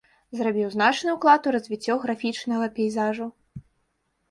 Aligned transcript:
Зрабіў 0.37 0.71
значны 0.75 1.09
ўклад 1.17 1.41
у 1.51 1.53
развіццё 1.57 1.99
графічнага 2.07 2.73
пейзажу. 2.81 3.31